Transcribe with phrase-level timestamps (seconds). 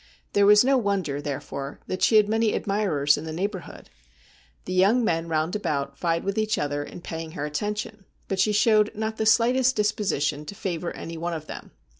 [0.33, 3.91] There was no wonder, therefore, that she had many admirers in the neighbourhood.
[4.65, 8.51] The young men round about vied with each other in paying her attention, but she
[8.51, 11.69] showed not the slightest disposition to favour anyone of them.